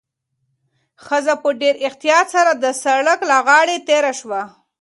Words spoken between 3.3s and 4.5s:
غاړې تېره شوه.